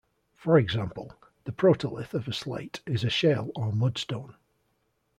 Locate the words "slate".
2.33-2.81